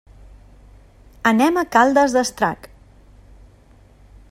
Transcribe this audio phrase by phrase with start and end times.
[1.33, 2.67] Anem a Caldes d'Estrac.